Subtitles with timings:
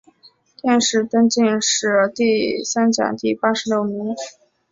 [0.63, 4.15] 殿试登进士第三甲第八十六名。